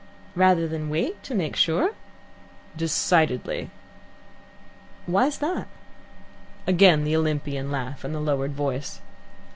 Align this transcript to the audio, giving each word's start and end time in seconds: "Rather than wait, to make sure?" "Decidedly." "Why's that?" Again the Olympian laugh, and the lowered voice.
"Rather 0.33 0.67
than 0.67 0.89
wait, 0.89 1.21
to 1.21 1.35
make 1.35 1.55
sure?" 1.55 1.91
"Decidedly." 2.75 3.69
"Why's 5.05 5.37
that?" 5.37 5.67
Again 6.65 7.03
the 7.03 7.15
Olympian 7.15 7.69
laugh, 7.69 8.03
and 8.03 8.15
the 8.15 8.19
lowered 8.19 8.53
voice. 8.55 8.99